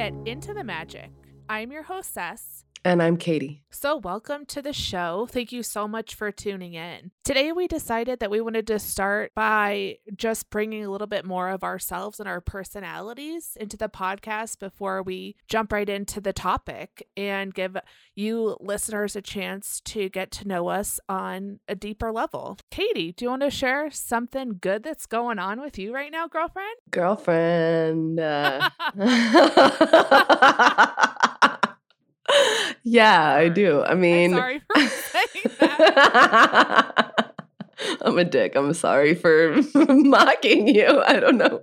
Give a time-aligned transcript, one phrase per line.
[0.00, 1.10] get into the magic.
[1.46, 2.59] I'm your hostess.
[2.84, 3.62] And I'm Katie.
[3.68, 5.28] So, welcome to the show.
[5.30, 7.10] Thank you so much for tuning in.
[7.24, 11.50] Today, we decided that we wanted to start by just bringing a little bit more
[11.50, 17.06] of ourselves and our personalities into the podcast before we jump right into the topic
[17.16, 17.76] and give
[18.14, 22.58] you listeners a chance to get to know us on a deeper level.
[22.70, 26.28] Katie, do you want to share something good that's going on with you right now,
[26.28, 26.76] girlfriend?
[26.90, 28.18] Girlfriend.
[28.18, 28.70] Uh...
[32.84, 33.82] yeah, I do.
[33.82, 37.16] I mean, I'm sorry for saying that.
[38.02, 38.56] I'm a dick.
[38.56, 41.02] I'm sorry for mocking you.
[41.02, 41.62] I don't know.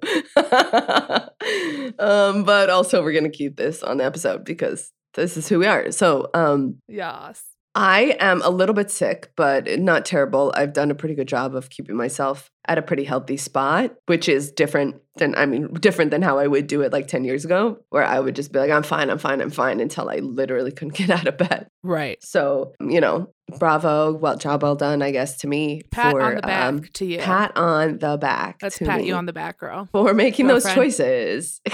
[1.99, 5.59] um, but also, we're going to keep this on the episode because this is who
[5.59, 5.91] we are.
[5.91, 7.43] So, um, yes.
[7.77, 10.51] I am a little bit sick, but not terrible.
[10.55, 14.27] I've done a pretty good job of keeping myself at a pretty healthy spot, which
[14.27, 17.45] is different than, I mean, different than how I would do it like 10 years
[17.45, 20.15] ago, where I would just be like, I'm fine, I'm fine, I'm fine until I
[20.15, 21.67] literally couldn't get out of bed.
[21.83, 22.17] Right.
[22.23, 25.83] So, you know, bravo, well, job well done, I guess, to me.
[25.91, 27.19] Pat for, on the back um, to you.
[27.19, 28.57] Pat on the back.
[28.63, 29.87] Let's to pat me you on the back, girl.
[29.91, 31.61] for making those choices.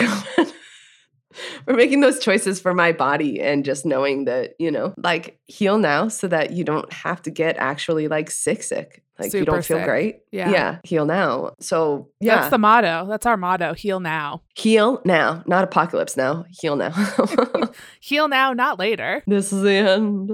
[1.65, 5.77] for making those choices for my body and just knowing that, you know, like heal
[5.77, 9.03] now so that you don't have to get actually like sick, sick.
[9.19, 9.85] Like you don't feel sick.
[9.85, 10.19] great.
[10.31, 10.49] Yeah.
[10.49, 10.79] Yeah.
[10.83, 11.53] Heal now.
[11.59, 12.37] So yeah.
[12.37, 13.05] That's the motto.
[13.07, 13.73] That's our motto.
[13.73, 14.41] Heal now.
[14.55, 15.43] heal now.
[15.45, 16.45] Not apocalypse now.
[16.49, 16.91] Heal now.
[17.99, 19.23] Heal now, not later.
[19.27, 20.31] this is the end.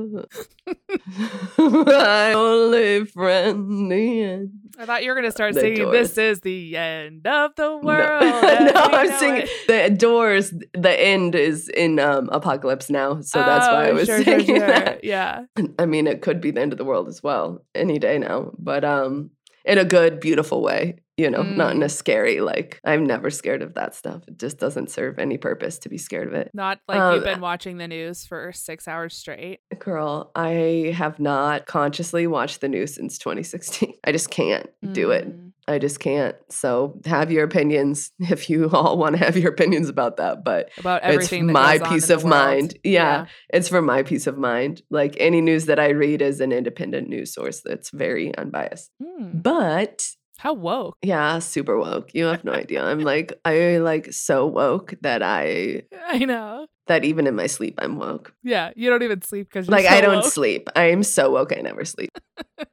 [1.58, 3.92] my only friend.
[3.92, 4.69] The end.
[4.80, 6.14] I thought you were gonna start The singing Doors.
[6.14, 10.54] "This is the end of the world." No, no I'm singing it." the doors.
[10.74, 14.40] The end is in um, apocalypse now, so that's why I Oh, was sure, sure,
[14.40, 14.68] singing sure.
[14.68, 15.04] that.
[15.04, 15.44] Yeah.
[15.80, 18.52] I mean, it could be the end of the world as well, any day now,
[18.58, 19.32] but um,
[19.70, 20.96] in a good, beautiful way.
[21.18, 22.80] You know, not in a scary like.
[22.86, 24.24] I'm never scared of that stuff.
[24.26, 26.50] It just doesn't serve any purpose to be scared of it.
[26.54, 29.60] Not like Um, you've been watching the news for six hours straight.
[29.80, 33.96] Girl, I have not consciously watched the news since 2016.
[34.06, 35.28] I just can't do it.
[35.70, 36.36] I just can't.
[36.50, 40.44] So have your opinions if you all want to have your opinions about that.
[40.44, 41.48] But About it's everything.
[41.48, 42.78] that my peace of mind.
[42.84, 44.82] Yeah, it's for my peace of mind.
[44.90, 48.90] Like any news that I read is an independent news source that's very unbiased.
[49.02, 49.44] Mm.
[49.44, 50.08] But
[50.38, 50.96] How woke.
[51.04, 52.14] yeah, super woke.
[52.14, 52.84] You have no idea.
[52.84, 56.66] I'm like I like so woke that I I know.
[56.90, 58.34] That even in my sleep I'm woke.
[58.44, 58.72] Yeah.
[58.76, 60.70] You don't even sleep because you're Like I don't sleep.
[60.76, 62.12] I am so woke I never sleep.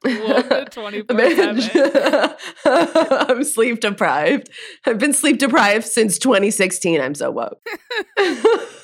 [0.04, 1.16] Woke 24
[2.66, 4.50] I'm sleep deprived.
[4.84, 7.00] I've been sleep deprived since 2016.
[7.00, 7.60] I'm so woke.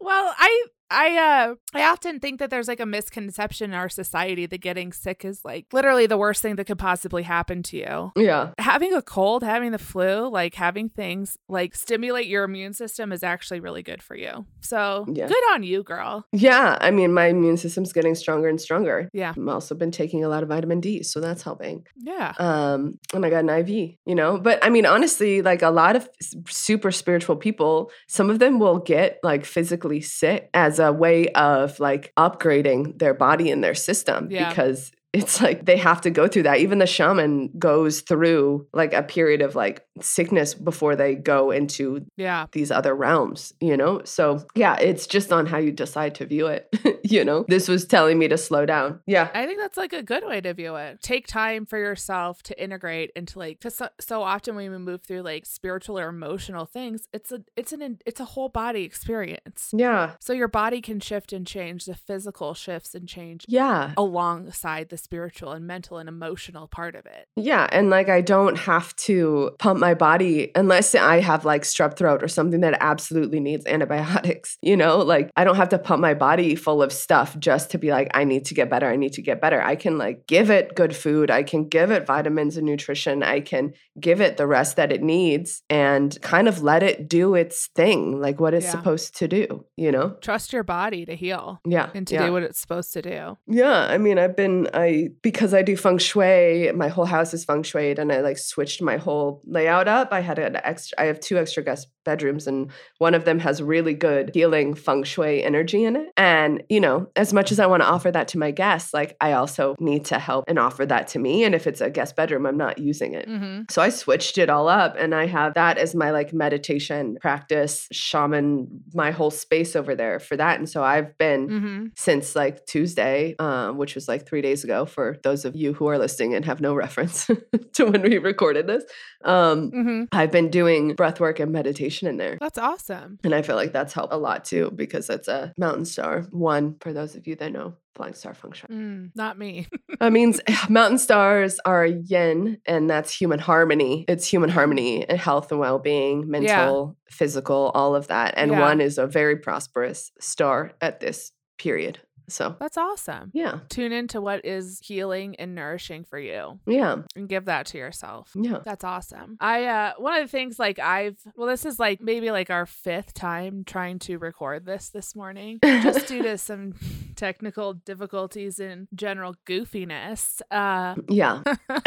[0.00, 4.46] Well, I I uh I often think that there's like a misconception in our society
[4.46, 8.12] that getting sick is like literally the worst thing that could possibly happen to you.
[8.16, 8.50] yeah.
[8.58, 13.22] Having a cold, having the flu, like having things like stimulate your immune system is
[13.22, 14.44] actually really good for you.
[14.60, 15.28] So Yeah.
[15.28, 16.26] good on you, girl.
[16.32, 16.76] Yeah.
[16.80, 19.08] I mean, my immune system's getting stronger and stronger.
[19.14, 19.32] Yeah.
[19.36, 21.86] I've also been taking a lot of vitamin D, so that's helping.
[21.96, 22.34] Yeah.
[22.38, 23.68] Um, and I got an IV,
[24.04, 24.38] you know.
[24.38, 26.08] But I mean, honestly, like a lot of
[26.48, 31.78] super spiritual people, some of them will get like physically sick as a way of
[31.80, 34.48] like upgrading their body and their system Yeah.
[34.48, 36.58] because it's like they have to go through that.
[36.60, 42.06] Even the shaman goes through like a period of like sickness before they go into
[42.16, 42.46] Yeah.
[42.52, 44.00] these other realms, you know?
[44.04, 46.74] So, yeah, it's just on how you decide to view it,
[47.04, 47.44] you know?
[47.46, 49.00] This was telling me to slow down.
[49.06, 49.28] Yeah.
[49.34, 51.02] I think that's like a good way to view it.
[51.02, 55.02] Take time for yourself to integrate into like cuz so, so often when we move
[55.02, 59.70] through like spiritual or emotional things, it's a it's an it's a whole body experience.
[59.74, 60.12] Yeah.
[60.20, 63.92] So your body can shift and change, the physical shifts and change Yeah.
[63.98, 67.28] alongside the spiritual and mental and emotional part of it.
[67.36, 71.96] Yeah, and like I don't have to pump my body unless I have like strep
[71.96, 74.58] throat or something that absolutely needs antibiotics.
[74.72, 77.78] You know, like I don't have to pump my body full of stuff just to
[77.78, 79.60] be like I need to get better, I need to get better.
[79.60, 83.40] I can like give it good food, I can give it vitamins and nutrition, I
[83.40, 87.66] can give it the rest that it needs and kind of let it do its
[87.74, 88.70] thing, like what it's Yeah.
[88.70, 90.10] supposed to do, you know?
[90.20, 91.90] Trust your body to heal Yeah.
[91.94, 92.26] and to yeah.
[92.26, 93.36] do what it's supposed to do.
[93.46, 94.86] Yeah, I mean, I've been I
[95.22, 96.70] because I do feng shui.
[96.72, 100.08] My whole house is feng shui, and I like switched my whole layout up.
[100.12, 101.00] I had an extra.
[101.00, 105.04] I have two extra guest bedrooms, and one of them has really good healing feng
[105.04, 106.08] shui energy in it.
[106.16, 109.16] And you know, as much as I want to offer that to my guests, like
[109.20, 111.44] I also need to help and offer that to me.
[111.44, 113.28] And if it's a guest bedroom, I'm not using it.
[113.28, 113.62] Mm-hmm.
[113.70, 117.88] So I switched it all up and I have that as my like meditation practice,
[117.92, 120.58] shaman, my whole space over there for that.
[120.58, 121.86] And so I've been Mm-hmm.
[121.96, 125.72] since like Tuesday, um, which was like three days ago, ago for those of you
[125.72, 127.26] who are listening and have no reference
[127.74, 128.84] to when we recorded this.
[129.24, 132.38] Um, hmm I've been doing breath work and meditation in there.
[132.40, 133.18] That's awesome.
[133.24, 136.76] And I feel like that's helped a lot too because it's a mountain star one
[136.80, 138.68] for those of you that know flying star feng shui.
[138.70, 139.66] Mm, not me.
[140.00, 144.04] That means mountain stars are yin, and that's human harmony.
[144.08, 148.34] It's human harmony and health and well being, mental, physical, all of that.
[148.36, 148.60] And Yeah.
[148.60, 151.98] one is a very prosperous star at this period.
[152.32, 153.30] So, That's awesome.
[153.34, 157.78] yeah, Tune into what is healing and nourishing for you yeah, and give that to
[157.78, 158.30] yourself.
[158.34, 158.58] yeah.
[158.64, 159.36] That's awesome.
[159.40, 162.66] I uh one of the things like I've well this is like maybe like our
[162.66, 166.74] fifth time trying to record this this morning just due to some
[167.16, 170.40] technical difficulties and general goofiness.
[170.50, 171.42] Uh Yeah.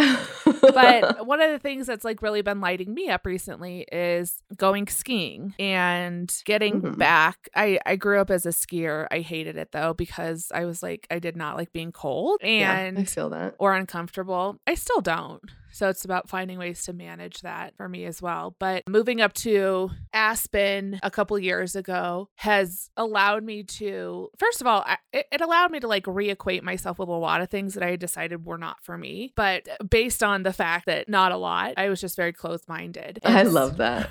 [0.62, 4.88] but one of the things that's like really been lighting me up recently is going
[4.88, 6.98] skiing and getting Mm.
[6.98, 7.48] back.
[7.56, 9.08] I I grew up as a skier.
[9.10, 12.72] I hated it though because I was like I did not like being cold yeah,
[12.72, 13.56] I and feel that.
[13.60, 14.60] or uncomfortable.
[14.68, 15.42] I still don't.
[15.76, 18.56] So it's about finding ways to manage that for me as well.
[18.60, 24.68] But moving up to Aspen a couple years ago has allowed me to, first of
[24.68, 27.74] all, I, it, it allowed me to like reacquaint myself with a lot of things
[27.74, 29.34] that I decided were not for me.
[29.36, 33.20] But based on the fact that not a lot, I was just very closed minded.
[33.26, 34.10] I love that.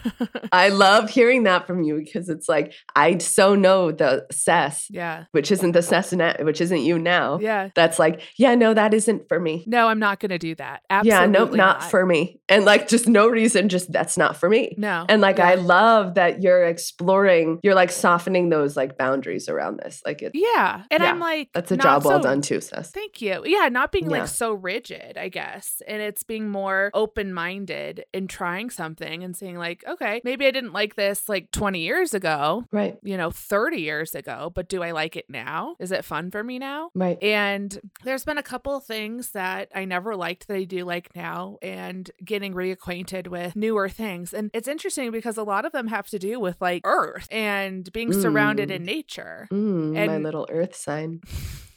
[0.53, 5.25] I love hearing that from you because it's like I so know the Ces, yeah.
[5.33, 7.39] which isn't the Ces, which isn't you now.
[7.39, 7.71] Yeah.
[7.75, 9.65] That's like, yeah, no, that isn't for me.
[9.67, 10.83] No, I'm not going to do that.
[10.91, 12.41] Absolutely yeah, nope, not, for me.
[12.49, 14.75] And like, just no reason, just that's not for me.
[14.79, 15.07] No.
[15.09, 20.03] And like, I love that you're exploring, you're like softening those like boundaries around this.
[20.05, 20.83] Like, it, Yeah.
[20.91, 22.91] And Yeah, I'm like, that's a not job well done too, Ces.
[22.91, 23.43] Thank you.
[23.47, 24.21] Yeah, not being Yeah.
[24.21, 25.83] like so rigid, I guess.
[25.87, 30.51] And it's being more open minded and trying something and saying, like, okay, maybe I
[30.51, 34.83] didn't like this like 20 years ago, Right, you know, 30 years ago, but do
[34.83, 35.77] I like it now?
[35.79, 36.91] Is it fun for me now?
[36.95, 37.21] right.
[37.23, 41.15] And there's been a couple of things that I never liked that I do like
[41.15, 44.33] now, and getting reacquainted with newer things.
[44.35, 47.91] And it's interesting because a lot of them have to do with like earth and
[47.93, 48.75] being surrounded Mm.
[48.77, 49.49] in nature.
[49.53, 51.21] Mm, my little earth sign.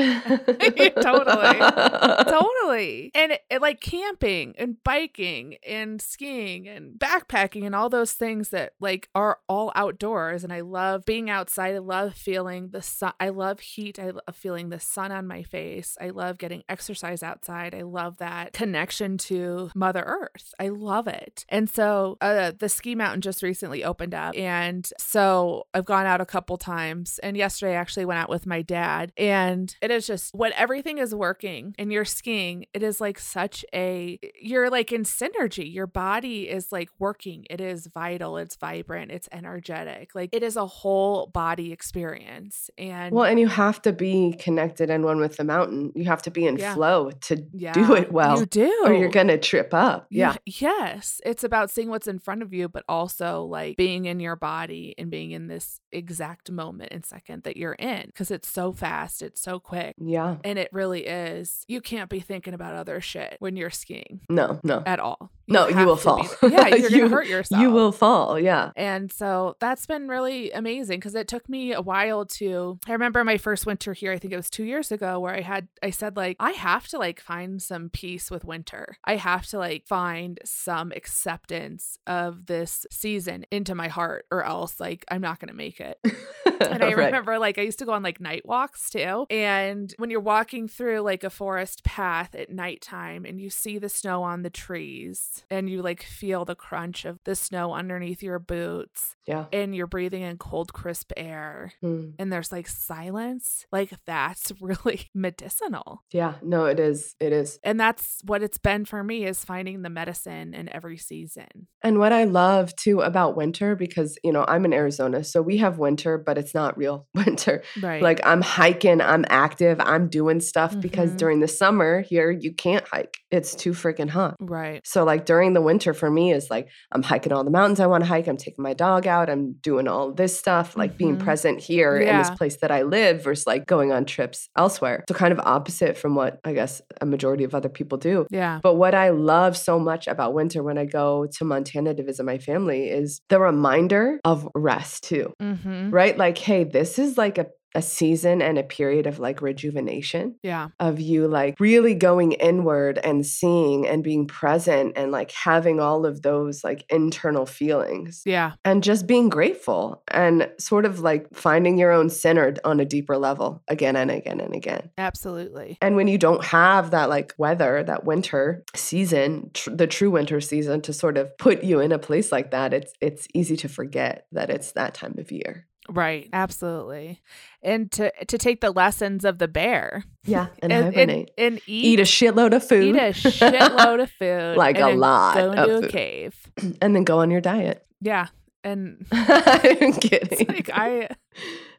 [1.02, 1.58] Totally.
[2.28, 3.10] totally.
[3.14, 8.72] And it, like camping and biking and skiing and backpacking and all those things that
[8.80, 10.44] like are all outdoors.
[10.44, 11.74] And I love being outside.
[11.74, 13.12] I love feeling the sun.
[13.20, 13.98] I love heat.
[13.98, 15.96] I love feeling the sun on my face.
[16.00, 17.74] I love getting exercise outside.
[17.74, 20.54] I love that connection to Mother Earth.
[20.58, 21.44] I love it.
[21.48, 24.36] And so uh, the ski mountain just recently opened up.
[24.36, 27.18] And so I've gone out a couple times.
[27.22, 29.12] And yesterday I actually went out with my dad.
[29.16, 29.35] And
[29.82, 34.18] it is just when everything is working and you're skiing, it is like such a,
[34.40, 35.72] you're like in synergy.
[35.72, 37.46] Your body is like working.
[37.50, 38.36] It is vital.
[38.38, 39.10] It's vibrant.
[39.10, 40.14] It's energetic.
[40.14, 42.70] Like it is a whole body experience.
[42.78, 45.92] And well, and you have to be connected and one with the mountain.
[45.94, 46.74] You have to be in Yeah.
[46.74, 48.82] flow to yeah, do it well, You do.
[48.84, 50.06] or you're going to trip up.
[50.10, 50.36] Yeah.
[50.44, 51.20] Yes.
[51.24, 54.94] It's about seeing what's in front of you, but also like being in your body
[54.98, 59.22] and being in this exact moment and second that you're in because it's so fast,
[59.26, 59.94] it's so quick.
[59.98, 60.36] Yeah.
[60.44, 61.64] And it really is.
[61.68, 64.82] You can't be thinking about other shit when you're skiing No, no.
[64.86, 65.30] at all.
[65.48, 66.22] No, you will fall.
[66.42, 67.60] be- yeah, you're You- to hurt yourself.
[67.62, 68.38] You will fall.
[68.40, 68.70] Yeah.
[68.74, 72.78] And so that's been really amazing because it took me a while to.
[72.88, 75.42] I remember my first winter here, I think it was two years ago, where I
[75.42, 78.96] had, I said, like, I have to like find some peace with winter.
[79.04, 84.78] I have to like find some acceptance of this season into my heart, or else
[84.80, 85.98] like I'm not going to make it.
[86.58, 87.06] And I Right.
[87.06, 89.15] remember like I used to go on like night walks too.
[89.30, 93.88] And when you're walking through like a forest path at nighttime and you see the
[93.88, 98.38] snow on the trees and you like feel the crunch of the snow underneath your
[98.38, 99.46] boots Yeah.
[99.52, 102.12] and you're breathing in cold, crisp air Mm.
[102.18, 106.02] and there's like silence, like that's really medicinal.
[106.12, 106.34] Yeah.
[106.42, 107.14] No, it is.
[107.20, 107.58] It is.
[107.62, 111.68] And that's what it's been for me is finding the medicine in every season.
[111.82, 115.58] And what I love too about winter, because, you know, I'm in Arizona, so we
[115.58, 117.62] have winter, but it's not real winter.
[117.80, 118.02] Right.
[118.02, 121.16] Like I'm hiking, I'm active, I'm doing stuff because Mhm.
[121.16, 123.16] during the summer here, you can't hike.
[123.30, 124.36] It's too freaking hot.
[124.40, 124.80] right.
[124.84, 127.86] So, like during the winter for me is like I'm hiking all the mountains I
[127.86, 128.26] want to hike.
[128.28, 129.28] I'm taking my dog out.
[129.28, 131.24] I'm doing all this stuff, like being Mhm.
[131.24, 135.04] present here in this place that I live versus like going on trips elsewhere.
[135.08, 138.26] So, kind of opposite from what I guess a majority of other people do.
[138.30, 138.60] Yeah.
[138.62, 142.24] But what I love so much about winter when I go to Montana to visit
[142.24, 145.90] my family is the reminder of rest too Mm-hmm.
[145.90, 146.16] right?
[146.16, 150.68] Like, hey, this is like a a season and a period of like rejuvenation Yeah.
[150.80, 156.06] of you like really going inward and seeing and being present and like having all
[156.06, 158.52] of those like internal feelings Yeah.
[158.64, 163.18] and just being grateful and sort of like finding your own center on a deeper
[163.18, 164.90] level again and again and again.
[164.96, 165.76] Absolutely.
[165.82, 170.40] And when you don't have that like weather, that winter season, tr- the true winter
[170.40, 173.68] season to sort of put you in a place like that, it's it's easy to
[173.68, 175.66] forget that it's that time of year.
[175.88, 176.28] Right.
[176.32, 177.20] Absolutely.
[177.62, 181.30] And to to take the lessons of the bear Yeah, and, and, hibernate.
[181.38, 182.96] and, and eat Eat a shitload of food.
[182.96, 184.56] eat a shitload of food.
[184.56, 185.90] Like a lot Go of into a food.
[185.90, 186.34] cave.
[186.82, 187.84] and then go on your diet.
[188.00, 188.26] Yeah.
[188.64, 190.28] And I'm kidding.
[190.40, 191.08] it's like I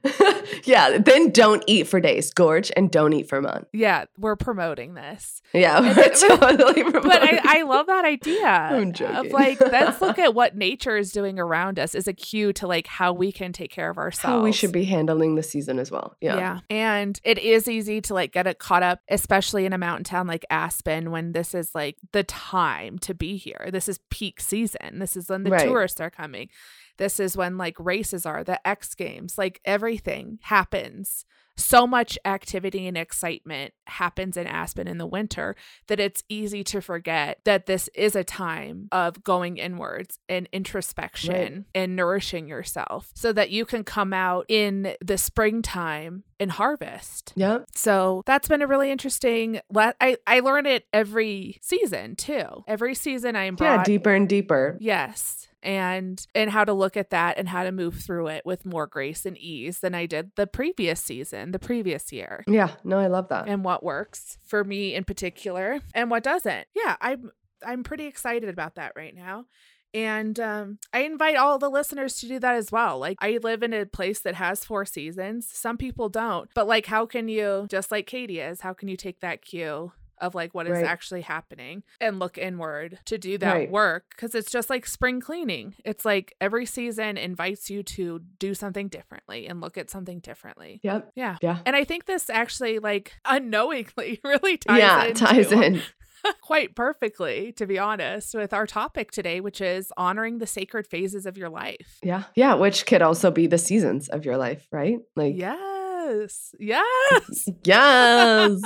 [0.64, 2.32] yeah, then don't eat for days.
[2.32, 3.68] Gorge and don't eat for months.
[3.74, 5.42] yeah, we're promoting this.
[5.54, 7.40] Yeah, we're totally But I, promoting.
[7.44, 11.80] I love that idea I'm of like let's look at what nature is doing around
[11.80, 14.24] us as a cue to like how we can take care of ourselves.
[14.38, 16.16] how we should be handling the season as well.
[16.22, 16.60] Yeah.
[16.70, 20.28] And it is easy to like get it caught up, especially in a mountain town
[20.28, 23.70] like Aspen, when this is like the time to be here.
[23.72, 25.00] This is peak season.
[25.00, 25.66] This is when the Right.
[25.68, 26.50] tourists are coming.
[26.98, 31.26] This is when like races are, the X Games, like everything happens.
[31.60, 35.56] So much activity and excitement happens in Aspen in the winter
[35.88, 41.66] that it's easy to forget that this is a time of going inwards and introspection
[41.74, 47.34] and nourishing yourself so that you can come out in the springtime and harvest.
[47.36, 47.66] Yep.
[47.74, 49.60] So that's been a really interesting.
[49.72, 52.64] Le- I I learn it every season too.
[52.68, 54.78] Every season I am brought Yeah, deeper and deeper.
[54.80, 55.48] Yes.
[55.68, 58.88] And and how to look at that and how to move through it with more
[58.88, 62.46] grace and ease than I did the previous season, the previous year.
[62.48, 63.50] Yeah, no, I love that.
[63.50, 66.68] And what works for me in particular and what doesn't.
[66.74, 67.32] Yeah, I'm
[67.66, 69.44] I'm pretty excited about that right now.
[69.94, 72.98] And um, I invite all the listeners to do that as well.
[72.98, 75.50] Like, I live in a place that has four seasons.
[75.52, 76.50] Some people don't.
[76.54, 79.92] But, like, how can you, just like Katie is, how can you take that cue
[80.20, 80.86] of like what is Right.
[80.86, 83.72] actually happening and look inward to do that Right.
[83.72, 84.06] work?
[84.12, 85.76] Because it's just like spring cleaning.
[85.86, 90.80] It's like every season invites you to do something differently and look at something differently.
[90.84, 91.12] Yep.
[91.16, 91.38] Yeah.
[91.42, 91.60] Yeah.
[91.66, 95.82] And I think this actually, like, unknowingly really ties yeah, into ties in.
[96.42, 101.26] quite perfectly, to be honest, with our topic today, which is honoring the sacred phases
[101.26, 102.00] of your life.
[102.04, 102.24] Yeah.
[102.36, 104.98] Yeah, which could also be the seasons of your life, right?
[105.16, 105.36] Like
[106.08, 106.54] Yes.
[106.60, 107.48] Yes.
[107.64, 108.62] Yes.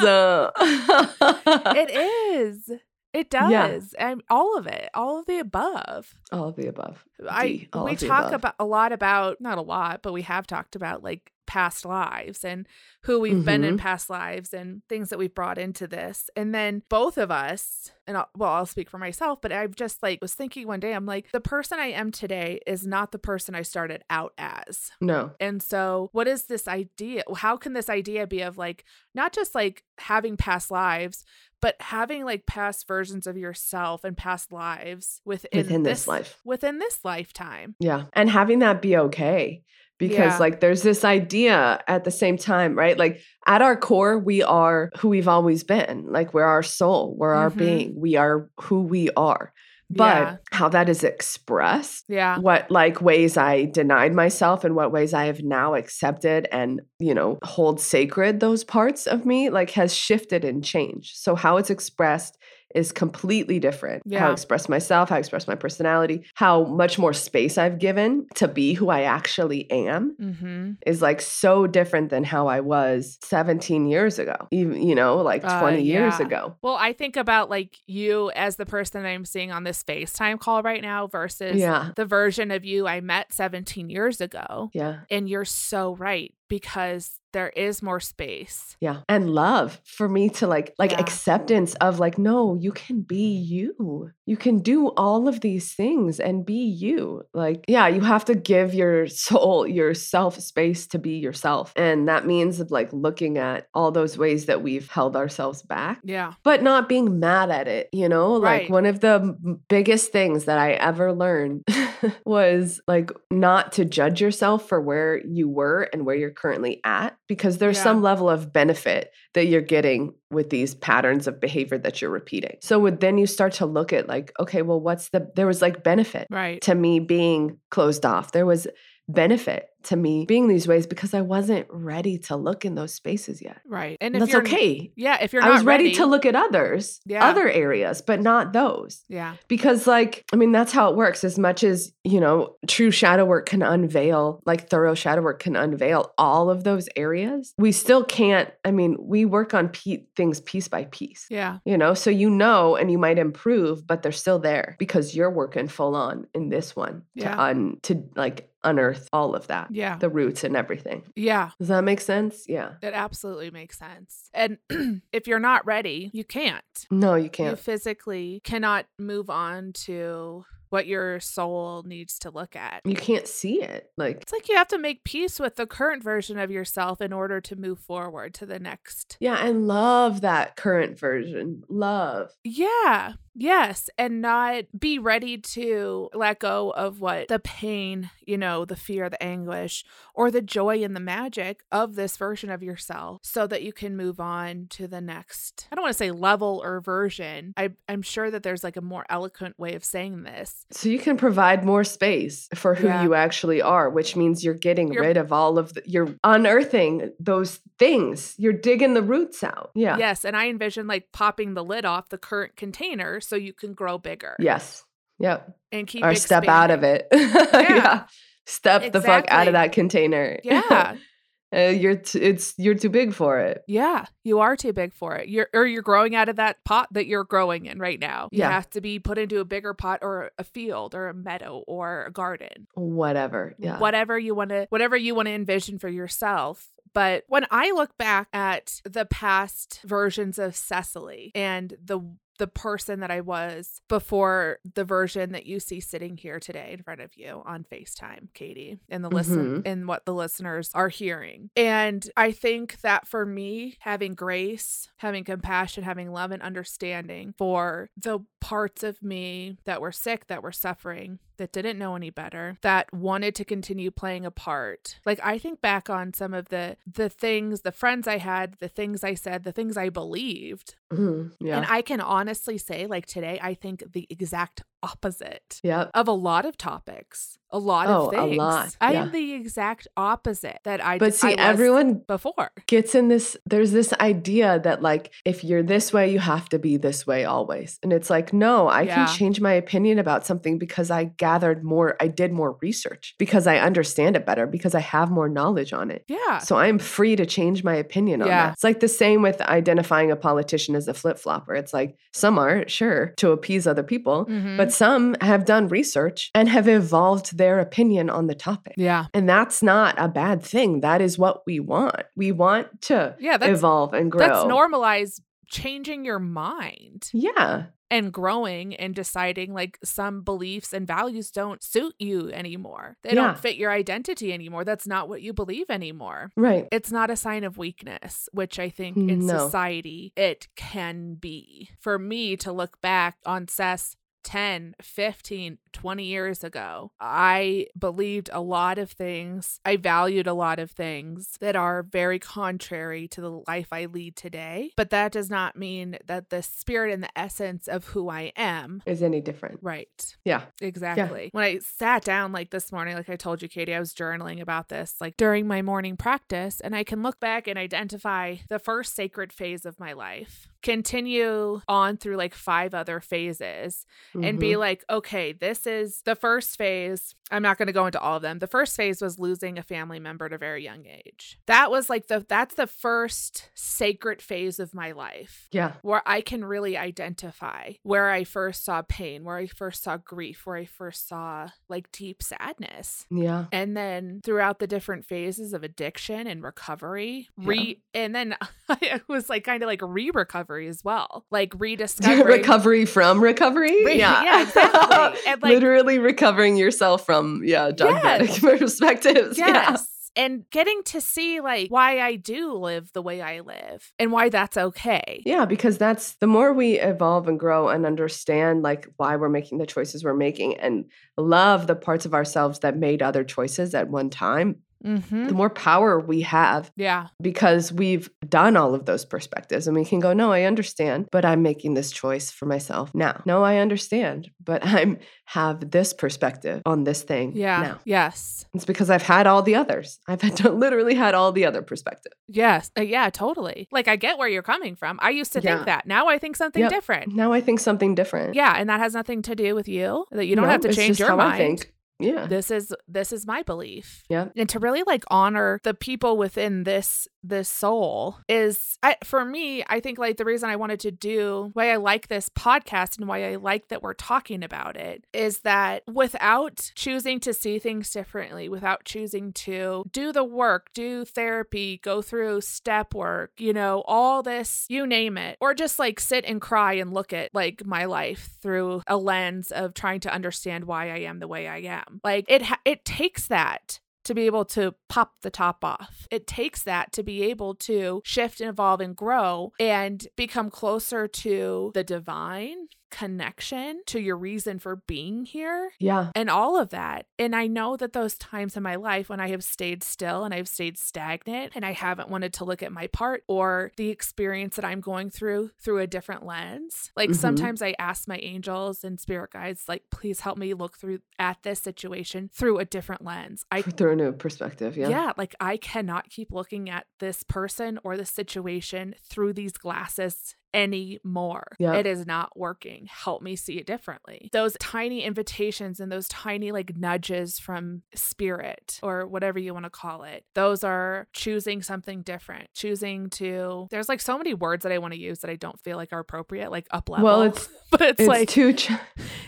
[1.75, 1.89] it
[2.33, 2.71] is.
[3.13, 3.51] It does.
[3.51, 3.79] Yeah.
[3.99, 6.13] And all of it, all of the above.
[6.31, 7.03] all of the above.
[7.29, 8.33] I D, all we talk above.
[8.33, 12.45] about a lot about not a lot, but we have talked about like past lives
[12.45, 12.65] and
[13.03, 13.79] who we've been in Mhm.
[13.79, 16.29] past lives and things that we've brought into this.
[16.35, 20.01] And then both of us, and I'll, well, I'll speak for myself, but I've just
[20.01, 23.19] like was thinking one day, I'm like, the person I am today is not the
[23.19, 24.91] person I started out as.
[25.01, 25.31] No.
[25.41, 27.23] And so, what is this idea?
[27.35, 31.25] How can this idea be of like not just like having past lives,
[31.61, 36.39] but having like past versions of yourself and past lives within, Within this life.
[36.45, 37.75] within this lifetime?
[37.79, 38.05] Yeah.
[38.13, 39.63] And having that be okay.
[40.01, 40.37] Because Yeah.
[40.39, 42.97] like there's this idea at the same time, right?
[42.97, 46.07] Like at our core, we are who we've always been.
[46.09, 47.57] Like we're our soul, we're our Mhm.
[47.57, 49.53] being, we are who we are.
[49.93, 50.35] But Yeah.
[50.51, 52.39] how that is expressed Yeah.
[52.39, 57.13] what like ways I denied myself and what ways I have now accepted and, you
[57.13, 61.17] know, hold sacred those parts of me like has shifted and changed.
[61.17, 62.37] So how it's expressed
[62.75, 64.03] is completely different.
[64.13, 68.27] How I express myself, how I express my personality, how much more space I've given
[68.35, 70.71] to be who I actually am Mm-hmm.
[70.85, 74.35] is like so different than how I was 17 years ago.
[74.51, 76.55] Even, you know, like Uh, 20 years ago.
[76.61, 80.39] Well, I think about like you as the person that I'm seeing on this FaceTime
[80.39, 81.91] call right now versus Yeah.
[81.95, 84.69] the version of you I met 17 years ago.
[84.73, 85.01] Yeah.
[85.09, 88.75] And you're so right because there is more space.
[88.81, 88.97] Yeah.
[89.07, 90.99] And love for me to like like Yeah.
[90.99, 94.11] acceptance of like no, you can be you.
[94.25, 97.23] You can do all of these things and be you.
[97.33, 101.71] Like yeah, you have to give your soul, yourself space to be yourself.
[101.77, 106.33] And that means like looking at all those ways that we've held ourselves back Yeah.
[106.43, 108.33] but not being mad at it, you know?
[108.33, 108.69] Like Right.
[108.69, 109.37] one of the
[109.69, 111.63] biggest things that I ever learned
[112.25, 117.17] was like not to judge yourself for where you were and where you're currently at
[117.27, 117.83] because there's Yeah.
[117.83, 122.57] some level of benefit that you're getting with these patterns of behavior that you're repeating.
[122.61, 125.61] So would then you start to look at like okay, well what's the there was
[125.61, 126.61] like benefit Right.
[126.61, 128.31] to me being closed off.
[128.31, 128.67] There was
[129.07, 133.41] benefit to me being these ways because I wasn't ready to look in those spaces
[133.41, 133.61] yet.
[133.65, 133.97] Right.
[134.01, 134.91] And And if that's okay.
[134.95, 137.25] Yeah, if you're I was ready, to look at others, Yeah.
[137.27, 139.03] other areas, but not those.
[139.07, 139.35] Yeah.
[139.47, 141.23] Because, like, I mean, that's how it works.
[141.23, 145.55] As much as, you know, true shadow work can unveil, like thorough shadow work can
[145.55, 148.49] unveil all of those areas, we still can't.
[148.65, 151.25] I mean, we work on pe- things piece by piece.
[151.29, 151.57] Yeah.
[151.65, 155.31] You know, so you know, and you might improve, but they're still there because you're
[155.31, 159.97] working full on in this one to un to like unearth all of that, Yeah.
[159.97, 161.03] the roots and everything.
[161.15, 161.51] Yeah.
[161.59, 162.45] Does that make sense?
[162.47, 162.73] Yeah.
[162.81, 164.29] It absolutely makes sense.
[164.33, 164.57] And
[165.11, 166.63] if you're not ready, you can't.
[166.91, 167.57] No, you You can't.
[167.59, 172.81] physically cannot move on to what your soul needs to look at.
[172.85, 173.91] You can't see it.
[173.97, 177.11] Like, It's like you have to make peace with the current version of yourself in
[177.11, 179.17] order to move forward to the next.
[179.19, 181.63] yeah, and love that current version.
[181.67, 182.31] Love.
[182.45, 183.13] Yeah.
[183.33, 183.89] Yes.
[183.97, 189.09] And not be ready to let go of what the pain, you know, the fear,
[189.09, 193.63] the anguish, or the joy and the magic of this version of yourself so that
[193.63, 195.67] you can move on to the next.
[195.71, 197.53] I don't want to say level or version.
[197.55, 200.65] I, I'm sure that there's like a more eloquent way of saying this.
[200.71, 203.03] So you can provide more space for who Yeah.
[203.03, 207.11] you actually are, which means you're getting You're- rid of all of the, you're unearthing
[207.19, 208.35] those things.
[208.37, 209.71] You're digging the roots out.
[209.73, 209.97] Yeah.
[209.97, 210.25] Yes.
[210.25, 213.97] And I envision like popping the lid off the current container so you can grow
[213.97, 214.83] bigger Yes.
[215.19, 215.55] Yep.
[215.71, 217.07] and keep or step out of it.
[217.13, 218.05] yeah.
[218.47, 220.39] Step the fuck out of that container.
[220.43, 220.95] Yeah.
[221.53, 223.61] Uh, you're t- it's you're too big for it.
[223.67, 225.27] Yeah, you are too big for it.
[225.27, 228.29] You're or you're growing out of that pot that you're growing in right now.
[228.31, 228.51] You Yeah.
[228.51, 232.05] have to be put into a bigger pot or a field or a meadow or
[232.05, 232.67] a garden.
[232.75, 233.53] Whatever.
[233.59, 233.79] Yeah.
[233.79, 236.69] Whatever you want to whatever you want to envision for yourself.
[236.93, 241.99] But when I look back at the past versions of Cecily and the
[242.37, 246.83] the person that I was before the version that you see sitting here today in
[246.83, 249.61] front of you on FaceTime, Katie, and the listen mm-hmm.
[249.65, 251.49] and what the listeners are hearing.
[251.55, 257.89] And I think that for me, having grace, having compassion, having love and understanding for
[257.97, 262.57] the parts of me that were sick, that were suffering, that didn't know any better,
[262.61, 264.99] that wanted to continue playing a part.
[265.05, 268.67] Like I think back on some of the the things, the friends I had, the
[268.69, 271.33] things I said, the things I believed Mhm.
[271.39, 271.57] Yeah.
[271.57, 275.91] and I can honestly say, like today, I think the exact opposite yep.
[275.93, 278.37] of a lot of topics, a lot Oh, of a things.
[278.37, 279.01] lot, I yeah.
[279.03, 280.97] am the exact opposite that I.
[280.97, 282.51] But see, I everyone before.
[282.67, 286.59] gets in this there's this idea that like if you're this way you have to
[286.59, 288.95] be this way always and it's like no i Yeah.
[289.05, 293.47] can change my opinion about something because i gathered more i did more research because
[293.47, 296.37] i understand it better because i have more knowledge on it Yeah.
[296.39, 298.45] so i'm free to change my opinion on Yeah.
[298.47, 302.37] that it's like the same with identifying a politician as a flip-flopper it's like some
[302.39, 304.57] are sure to appease other people Mhm.
[304.57, 309.05] but some have done research and have evolved their opinion on the topic yeah.
[309.13, 310.81] and that's not a bad thing.
[310.81, 312.03] That is what we want.
[312.15, 313.37] We want to Yeah.
[313.41, 314.19] Evolve and grow.
[314.27, 317.65] that's normalize changing your mind Yeah.
[317.89, 322.95] and growing and deciding like some beliefs and values don't suit you anymore.
[323.03, 323.15] They Yeah.
[323.15, 324.63] don't fit your identity anymore.
[324.63, 326.31] That's not what you believe anymore.
[326.37, 326.69] Right.
[326.71, 329.37] It's not a sign of weakness, which I think in No.
[329.37, 331.71] society it can be.
[331.81, 338.41] For me to look back on Ces 10, 15, 20 years ago, I believed a
[338.41, 339.59] lot of things.
[339.65, 344.15] I valued a lot of things that are very contrary to the life I lead
[344.15, 344.71] today.
[344.75, 348.81] But that does not mean that the spirit and the essence of who I am.
[348.85, 349.59] Is any different.
[349.61, 350.15] Right.
[350.25, 350.43] Yeah.
[350.61, 351.29] Exactly.
[351.31, 354.41] When I sat down like this morning, like I told you, Katie, I was journaling
[354.41, 358.59] about this like during my morning practice, and I can look back and identify the
[358.59, 364.51] first sacred phase of my life, continue on through like five other phases, and be
[364.51, 364.59] Mhm.
[364.59, 367.15] like, okay, this is the first phase.
[367.33, 368.39] I'm not going to go into all of them.
[368.39, 371.39] The first phase was losing a family member at a very young age.
[371.45, 375.73] That was like the that's the first sacred phase of my life Yeah.
[375.81, 380.45] where I can really identify where I first saw pain, where I first saw grief,
[380.45, 383.05] where I first saw like deep sadness.
[383.09, 383.45] Yeah.
[383.53, 388.35] And then throughout the different phases of addiction and recovery, re and then
[388.69, 391.25] I was like kind of like re-recovery as well.
[391.31, 393.85] Like rediscovering recovery from recovery.
[393.85, 394.23] Re- yeah.
[394.23, 395.19] yeah, exactly.
[395.27, 399.37] And, like- literally recovering yourself from yeah dogmatic perspectives.
[399.37, 399.47] Yeah.
[399.47, 399.87] Yes.
[400.13, 404.27] And getting to see like why I do live the way I live and why
[404.27, 405.23] that's okay.
[405.25, 409.59] Yeah, because that's the more we evolve and grow and understand like why we're making
[409.59, 410.83] the choices we're making and
[411.15, 415.27] love the parts of ourselves that made other choices at one time, Mm-hmm.
[415.27, 417.07] the more power we have Yeah.
[417.21, 421.23] because we've done all of those perspectives and we can go no i understand but
[421.23, 426.61] i'm making this choice for myself now no i understand but i'm have this perspective
[426.65, 427.61] on this thing Yeah.
[427.61, 428.45] now Yes.
[428.55, 432.15] it's because i've had all the others i've had literally had all the other perspectives
[432.33, 432.71] Yes.
[432.77, 433.67] Uh, yeah, totally.
[433.71, 434.97] Like I get where you're coming from.
[435.01, 435.55] I used to Yeah.
[435.55, 435.85] think that.
[435.85, 436.71] Now I think something Yep.
[436.71, 437.13] different.
[437.13, 440.05] now i think something different Yeah, and that has nothing to do with you.
[440.11, 441.65] That you don't No, have to change your mind.
[442.01, 444.03] Yeah This is this is my belief.
[444.09, 444.29] Yeah.
[444.35, 449.63] And to really like honor the people within this this soul is I, for me,
[449.67, 453.07] I think like the reason I wanted to do why I like this podcast and
[453.07, 457.91] why I like that we're talking about it is that without choosing to see things
[457.91, 463.83] differently, without choosing to do the work, do therapy, go through step work, you know,
[463.85, 467.65] all this, you name it, or just like sit and cry and look at like
[467.65, 471.57] my life through a lens of trying to understand why I am the way I
[471.57, 472.01] am.
[472.03, 476.07] Like it ha- it takes that to be able to pop the top off.
[476.09, 481.07] It takes that to be able to shift and evolve and grow and become closer
[481.07, 487.05] to the divine connection to your reason for being here yeah and all of that.
[487.17, 490.33] And I know that those times in my life when I have stayed still and
[490.33, 494.55] I've stayed stagnant and I haven't wanted to look at my part or the experience
[494.55, 496.91] that I'm going through through a different lens.
[496.95, 497.15] Like Mhm.
[497.15, 501.41] sometimes I ask my angels and spirit guides, like, please help me look through at
[501.43, 503.45] this situation through a different lens.
[503.51, 505.11] I through a new perspective yeah yeah.
[505.17, 511.47] like I cannot keep looking at this person or the situation through these glasses anymore.
[511.59, 511.73] Yeah.
[511.75, 512.87] It is not working.
[512.89, 514.29] Help me see it differently.
[514.33, 519.69] Those tiny invitations and those tiny like nudges from spirit or whatever you want to
[519.69, 520.25] call it.
[520.35, 522.49] Those are choosing something different.
[522.53, 525.59] Choosing to There's like so many words that I want to use that I don't
[525.59, 527.05] feel like are appropriate, like up level.
[527.05, 528.75] Well, it's- but it's, it's like two cho-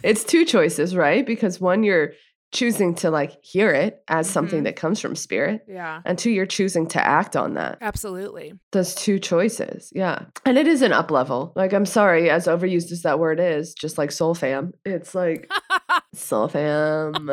[0.04, 2.12] it's two choices right because one you're
[2.54, 4.66] choosing to like hear it as something Mhm.
[4.66, 6.02] that comes from spirit yeah.
[6.06, 8.54] and two you're choosing to act on that Absolutely.
[8.72, 12.92] those two choices yeah and it is an up level like i'm sorry as overused
[12.92, 15.50] as that word is just like soul fam it's like
[16.14, 17.30] soul fam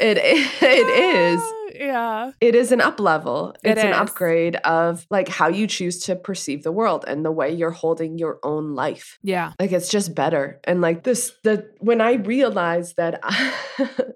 [0.00, 1.40] it it is
[1.80, 2.30] yeah.
[2.40, 6.16] it is an up level It it's an upgrade of like how you choose to
[6.16, 9.52] perceive the world and the way you're holding your own life Yeah.
[9.60, 13.20] like it's just better and like this the when i realized that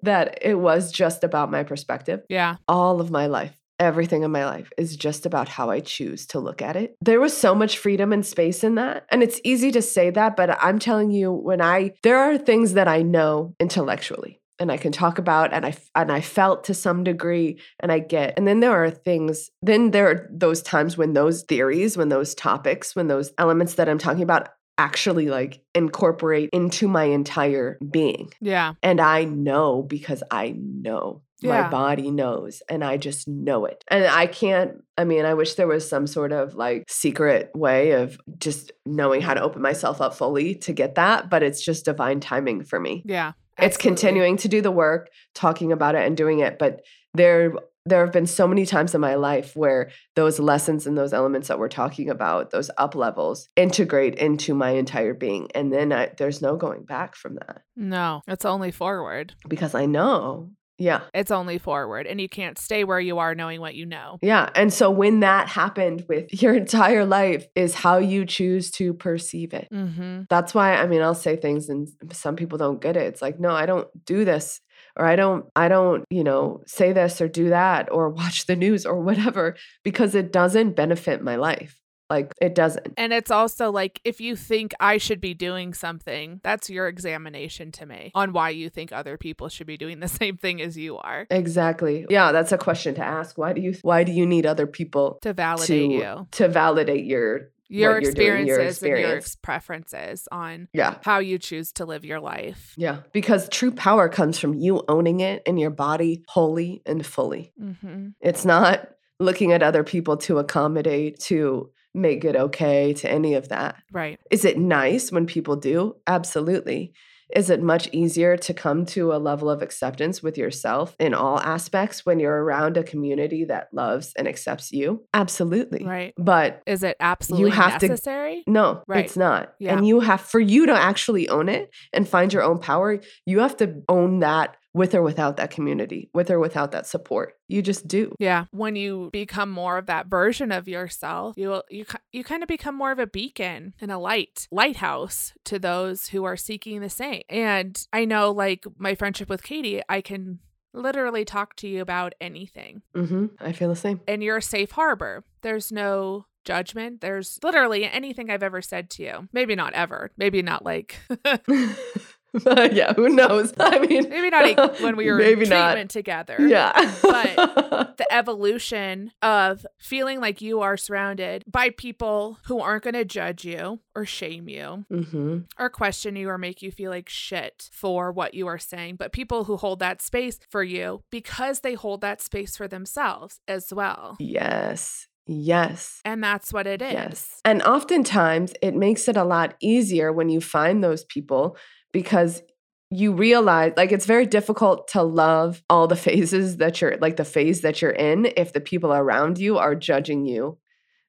[0.02, 2.56] that it was just about my perspective Yeah.
[2.68, 6.38] all of my life everything in my life is just about how i choose to
[6.38, 9.70] look at it there was so much freedom and space in that and it's easy
[9.72, 13.54] to say that but i'm telling you when i there are things that i know
[13.58, 17.90] intellectually and I can talk about and I and I felt to some degree and
[17.90, 18.34] I get.
[18.36, 22.34] And then there are things then there are those times when those theories, when those
[22.34, 24.50] topics, when those elements that I'm talking about
[24.80, 28.32] actually like incorporate into my entire being.
[28.40, 28.74] Yeah.
[28.82, 31.22] And I know because I know.
[31.42, 31.62] Yeah.
[31.62, 33.82] My body knows and I just know it.
[33.88, 37.92] And I can't, I mean, I wish there was some sort of like secret way
[37.92, 41.86] of just knowing how to open myself up fully to get that, but it's just
[41.86, 43.32] divine timing for me Yeah.
[43.58, 46.80] it's continuing to do the work talking about it and doing it but
[47.14, 47.52] there
[47.86, 51.48] there have been so many times in my life where those lessons and those elements
[51.48, 56.10] that we're talking about those up levels integrate into my entire being and then I,
[56.18, 59.34] there's no going back from that No, it's only forward.
[59.48, 62.06] because i know yeah It's only forward.
[62.06, 64.18] And you can't stay where you are knowing what you know.
[64.22, 68.94] yeah and so when that happened with your entire life is how you choose to
[68.94, 70.22] perceive it Mm-hmm.
[70.30, 73.38] that's why i mean i'll say things and some people don't get it it's like
[73.40, 74.60] no i don't do this
[74.96, 78.56] or i don't i don't you know say this or do that or watch the
[78.56, 81.76] news or whatever because it doesn't benefit my life.
[82.08, 82.94] Like it doesn't.
[82.96, 87.70] And it's also like if you think I should be doing something, that's your examination
[87.72, 90.76] to me on why you think other people should be doing the same thing as
[90.76, 91.28] you are.
[91.30, 92.06] Exactly.
[92.10, 93.38] Yeah that's a question to ask.
[93.38, 97.04] Why do you why do you need other people to validate to you, to validate
[97.04, 101.72] your your you're doing, your experiences, and your ex- preferences on yeah how you choose
[101.72, 102.74] to live your life.
[102.76, 107.52] yeah because true power comes from you owning it in your body wholly and fully
[107.60, 108.08] Mm-hmm.
[108.20, 113.48] It's not looking at other people to accommodate, to make it okay, to any of
[113.48, 113.76] that.
[113.92, 114.18] Right.
[114.30, 115.96] Is it nice when people do?
[116.06, 116.92] Absolutely.
[117.34, 121.38] Is it much easier to come to a level of acceptance with yourself in all
[121.40, 125.04] aspects when you're around a community that loves and accepts you?
[125.14, 125.84] Absolutely.
[125.84, 126.14] Right.
[126.18, 128.42] But Is it absolutely you have to- necessary?
[128.46, 129.04] no, Right.
[129.04, 129.54] it's not.
[129.58, 129.76] Yeah.
[129.76, 133.40] And you have, for you to actually own it and find your own power, you
[133.40, 137.34] have to own that with or without that community, with or without that support.
[137.48, 138.14] You just do.
[138.18, 142.42] Yeah, when you become more of that version of yourself, you will- you you kind
[142.42, 146.80] of become more of a beacon and a light, lighthouse to those who are seeking
[146.80, 147.22] the same.
[147.28, 150.38] And I know like my friendship with Katie, I can
[150.72, 152.82] literally talk to you about anything.
[152.94, 153.26] Mm-hmm.
[153.40, 154.00] I feel the same.
[154.06, 155.24] And you're a safe harbor.
[155.42, 157.00] There's no judgment.
[157.00, 159.28] There's literally anything I've ever said to you.
[159.32, 160.12] Maybe not ever.
[160.16, 160.96] Maybe not like
[162.72, 163.52] yeah, who knows?
[163.60, 165.72] I mean, maybe not when we were maybe in not.
[165.72, 166.36] treatment together.
[166.40, 166.72] Yeah.
[167.02, 173.04] But the evolution of feeling like you are surrounded by people who aren't going to
[173.04, 177.68] judge you or shame you hmm or question you or make you feel like shit
[177.72, 181.74] for what you are saying, but people who hold that space for you because they
[181.74, 184.16] hold that space for themselves as well.
[184.18, 185.08] Yes.
[185.26, 186.00] Yes.
[186.04, 186.92] And that's what it is.
[186.92, 187.40] Yes.
[187.44, 191.56] And oftentimes it makes it a lot easier when you find those people
[191.92, 192.42] because
[192.90, 197.24] you realize like it's very difficult to love all the phases that you're like the
[197.24, 200.58] phase that you're in if the people around you are judging you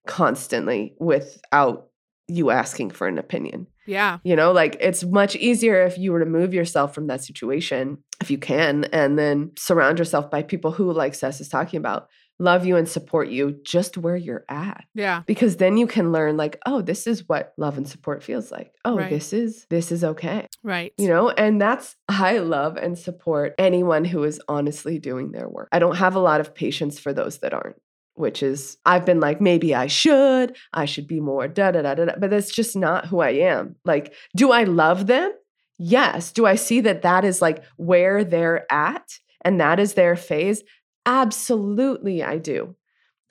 [0.06, 1.88] constantly without
[2.28, 3.68] you asking for an opinion.
[3.86, 4.20] Yeah.
[4.24, 7.98] You know, like it's much easier if you were to move yourself from that situation,
[8.22, 12.08] if you can, and then surround yourself by people who, like Ces is talking about,
[12.42, 14.84] love you and support you just where you're at.
[14.96, 15.22] Yeah.
[15.28, 18.74] Because then you can learn, like, oh, this is what love and support feels like.
[18.84, 19.10] Oh, Right.
[19.10, 20.48] this is this is okay.
[20.64, 20.92] Right.
[20.98, 25.70] You know, and that's I love and support anyone who is honestly doing their work.
[25.72, 27.78] I don't have a lot of patience for those that aren't.
[28.16, 31.96] Which is, I've been like, maybe I should, I should be more da da da
[31.96, 33.78] da, da, but that's just not who I am.
[33.86, 35.32] Like, do I love them?
[35.80, 36.32] Yes.
[36.32, 40.62] Do I see that that is like where they're at and that is their phase?
[41.06, 42.76] Absolutely, I do.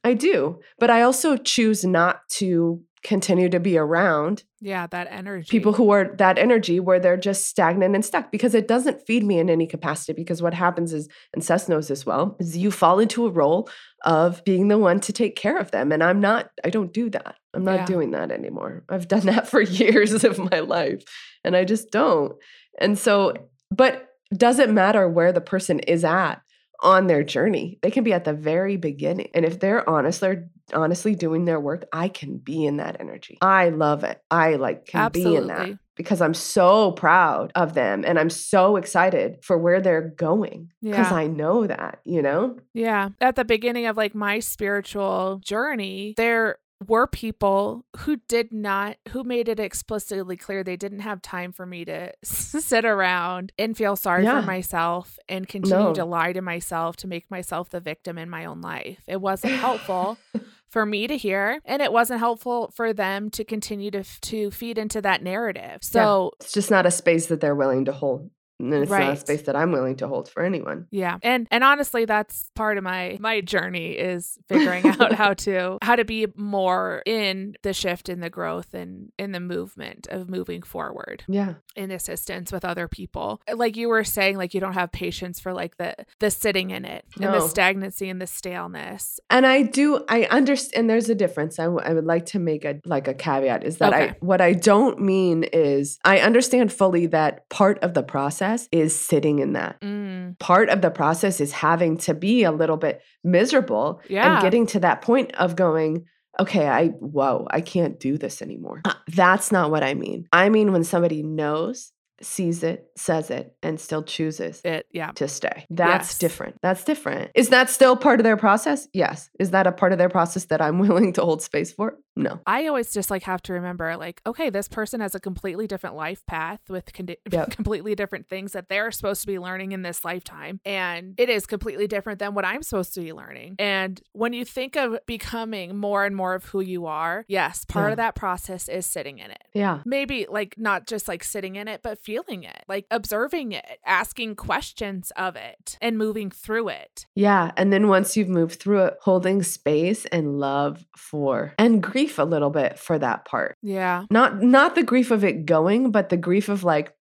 [0.04, 0.60] I do.
[0.78, 4.86] But I also choose not to continue to be around Yeah.
[4.86, 5.48] That energy.
[5.50, 9.24] people who are that energy where they're just stagnant and stuck because it doesn't feed
[9.24, 10.12] me in any capacity.
[10.12, 13.70] Because what happens is, and Seth knows this well, is you fall into a role
[14.04, 15.92] of being the one to take care of them.
[15.92, 17.36] And I'm not, I don't do that.
[17.54, 17.86] I'm not Yeah.
[17.86, 18.84] doing that anymore.
[18.90, 21.02] I've done that for years of my life
[21.42, 22.34] and I just don't.
[22.78, 23.34] And so,
[23.70, 26.42] but does it matter where the person is at
[26.82, 27.78] on their journey?
[27.82, 29.28] They can be at the very beginning.
[29.34, 33.38] And if they're honest, they're honestly doing their work, I can be in that energy.
[33.42, 34.22] I love it.
[34.30, 38.76] I like can be in that because I'm so proud of them and I'm so
[38.76, 41.14] excited for where they're going because Yeah.
[41.14, 42.56] I know that, you know?
[42.72, 43.10] Yeah.
[43.20, 49.22] At the beginning of like my spiritual journey, there were people who did not, who
[49.24, 53.96] made it explicitly clear they didn't have time for me to sit around and feel
[53.96, 54.40] sorry Yeah.
[54.40, 55.94] for myself and continue No.
[55.94, 59.00] to lie to myself to make myself the victim in my own life.
[59.06, 60.16] It wasn't helpful.
[60.70, 64.78] For me to hear, and it wasn't helpful for them to continue to to feed
[64.78, 65.78] into that narrative.
[65.82, 68.30] So It's just not a space that they're willing to hold.
[68.60, 69.18] And it's not a Right.
[69.18, 70.86] space that I'm willing to hold for anyone.
[70.90, 71.18] Yeah.
[71.22, 75.96] And and honestly that's part of my my journey is figuring out how to how
[75.96, 80.62] to be more in the shift in the growth and in the movement of moving
[80.62, 81.54] forward Yeah.
[81.76, 83.40] in assistance with other people.
[83.52, 86.84] Like you were saying like you don't have patience for like the the sitting in
[86.84, 89.20] it and the stagnancy and the staleness.
[89.30, 91.58] And I do, I understand there's a difference.
[91.58, 94.40] I, w- I would like to make a, like a caveat is that I, what
[94.40, 99.52] I don't mean is I understand fully that part of the process is sitting in
[99.54, 99.80] that.
[99.80, 104.34] Mm, part of the process is having to be a little bit miserable Yeah.
[104.34, 106.06] and getting to that point of going
[106.38, 108.80] okay i whoa i can't do this anymore.
[108.84, 110.26] Uh, that's not what i mean.
[110.32, 115.10] I mean when somebody knows sees it says it and still chooses it yeah.
[115.12, 115.64] to stay.
[115.70, 116.18] That's Yes.
[116.18, 116.56] different.
[116.60, 117.30] That's different.
[117.34, 118.86] Is that still part of their process?
[118.92, 119.30] Yes.
[119.38, 122.40] Is that a part of their process that i'm willing to hold space for no
[122.46, 125.96] I always just like have to remember like okay this person has a completely different
[125.96, 126.90] life path with
[127.30, 127.50] Yep.
[127.50, 131.46] completely different things that they're supposed to be learning in this lifetime and it is
[131.46, 133.56] completely different than what I'm supposed to be learning.
[133.58, 137.86] And when you think of becoming more and more of who you are, yes, part
[137.88, 137.92] Yeah.
[137.92, 139.42] of that process is sitting in it.
[139.54, 143.78] yeah Maybe like not just like sitting in it, but feeling it, like observing it,
[143.86, 147.06] asking questions of it and moving through it.
[147.14, 147.52] Yeah.
[147.56, 152.24] And then once you've moved through it, holding space and love for and grief a
[152.24, 153.56] little bit for that part.
[153.62, 154.04] Yeah.
[154.10, 156.94] Not not the grief of it going, but the grief of like,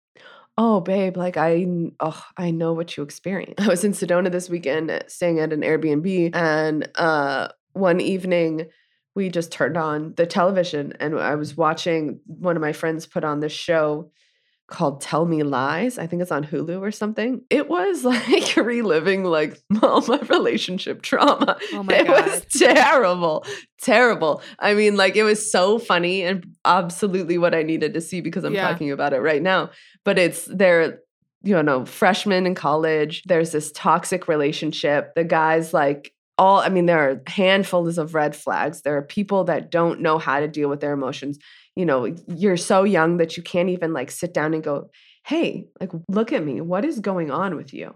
[0.58, 1.66] oh babe, like I
[2.00, 3.60] oh, I know what you experienced.
[3.60, 8.66] I was in Sedona this weekend staying at an Airbnb and uh one evening
[9.14, 13.24] we just turned on the television and I was watching one of my friends put
[13.24, 14.10] on this show
[14.70, 15.98] called Tell Me Lies.
[15.98, 17.42] I think it's on Hulu or something.
[17.50, 21.56] It was like reliving like all my relationship trauma.
[21.72, 22.26] Oh my it God.
[22.26, 23.44] was terrible.
[23.82, 24.42] Terrible.
[24.58, 28.44] I mean, like it was so funny and absolutely what I needed to see because
[28.44, 28.68] I'm Yeah.
[28.70, 29.70] talking about it right now.
[30.04, 31.00] But it's they're
[31.42, 33.22] you know, freshmen in college.
[33.24, 35.14] There's this toxic relationship.
[35.14, 38.82] The guy's like all I mean, there are handfuls of red flags.
[38.82, 41.38] There are people that don't know how to deal with their emotions.
[41.80, 44.90] You know, you're so young that you can't even like sit down and go,
[45.24, 46.60] hey, like, look at me.
[46.60, 47.88] What is going on with you?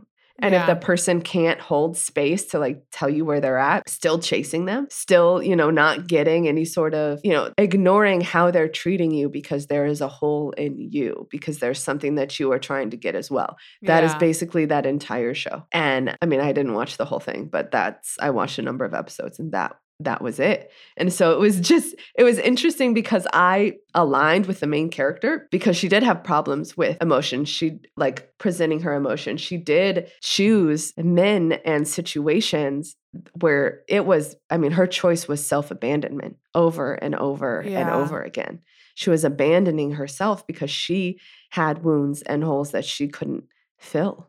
[0.42, 4.18] And if the person can't hold space to like tell you where they're at, still
[4.18, 8.68] chasing them, still, you know, not getting any sort of, you know, ignoring how they're
[8.68, 12.58] treating you because there is a hole in you, because there's something that you are
[12.58, 13.56] trying to get as well.
[13.86, 14.18] That is Yeah.
[14.18, 15.62] basically that entire show.
[15.72, 18.84] And I mean, I didn't watch the whole thing, but that's I watched a number
[18.84, 20.70] of episodes and that that was it.
[20.96, 25.48] And so it was just it was interesting because I aligned with the main character
[25.50, 27.44] because she did have problems with emotion.
[27.44, 29.36] She like presenting her emotion.
[29.36, 32.96] She did choose men and situations
[33.40, 38.60] where it was I mean her choice was self-abandonment over and over and over again.
[38.96, 41.18] She was abandoning herself because she
[41.50, 43.44] had wounds and holes that she couldn't
[43.78, 44.28] fill.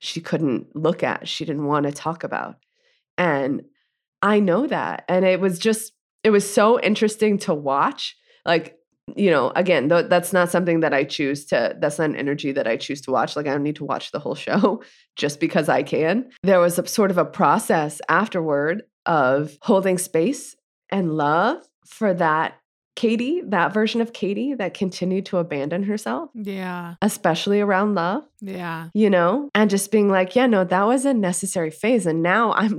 [0.00, 2.56] She couldn't look at, she didn't want to talk about.
[3.16, 3.64] And
[4.22, 5.04] I know that.
[5.08, 5.92] And it was just,
[6.24, 8.16] it was so interesting to watch.
[8.44, 8.76] Like,
[9.16, 12.52] you know, again, th- that's not something that I choose to, that's not an energy
[12.52, 13.36] that I choose to watch.
[13.36, 14.82] Like, I don't need to watch the whole show
[15.16, 16.30] just because I can.
[16.42, 20.56] There was a sort of a process afterward of holding space
[20.90, 22.54] and love for that
[22.98, 26.96] Katie, that version of Katie that continued to abandon herself, Yeah.
[27.00, 28.88] especially around love Yeah.
[28.92, 32.06] you know, and just being like, yeah, no, that was a necessary phase.
[32.06, 32.78] And now I'm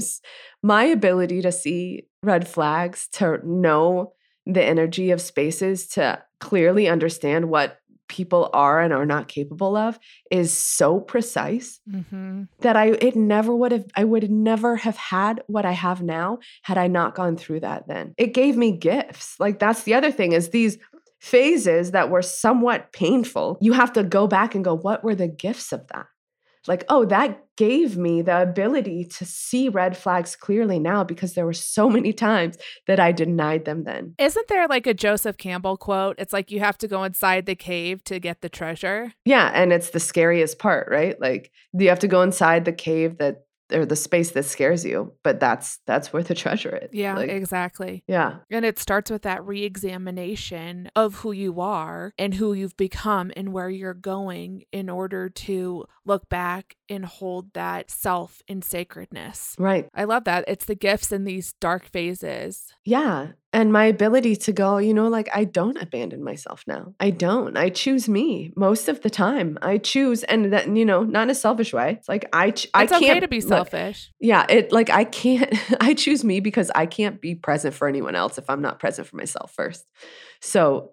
[0.62, 4.12] my ability to see red flags, to know
[4.46, 7.79] the energy of spaces, to clearly understand what
[8.10, 9.98] people are and are not capable of
[10.30, 15.44] is so precise hmm that I it never would have I would never have had
[15.48, 18.14] what I have now had I not gone through that then.
[18.18, 19.40] It gave me gifts.
[19.40, 20.78] Like that's the other thing is these
[21.20, 23.58] phases that were somewhat painful.
[23.62, 26.08] You have to go back and go what were the gifts of that?
[26.70, 31.46] Like, oh, that gave me the ability to see red flags clearly now because there
[31.46, 34.14] were so many times that I denied them then.
[34.20, 36.16] Isn't there like a Joseph Campbell quote?
[36.20, 39.12] It's like you have to go inside the cave to get the treasure.
[39.26, 41.20] Yeah, and it's the scariest part, right?
[41.20, 45.14] Like you have to go inside the cave that or the space that scares you,
[45.24, 46.90] but that's that's where the treasure is.
[46.92, 48.04] Yeah, Like, exactly.
[48.08, 48.38] yeah.
[48.50, 53.32] And it starts with that re examination of who you are and who you've become
[53.36, 59.56] and where you're going in order to look back and hold that self in sacredness.
[59.58, 59.88] Right.
[59.96, 60.44] I love that.
[60.48, 62.74] It's the gifts in these dark phases.
[62.84, 63.28] Yeah.
[63.54, 66.94] And my ability to go, you know, like I don't abandon myself now.
[67.00, 67.56] I don't.
[67.58, 69.58] I choose me most of the time.
[69.62, 71.94] I choose, and that, you know, not in a selfish way.
[72.00, 74.12] It's like I, ch- I It's can't okay to be look, selfish.
[74.20, 74.46] yeah.
[74.50, 78.38] It like I can't, I choose me because I can't be present for anyone else
[78.38, 79.86] if I'm not present for myself first.
[80.42, 80.92] So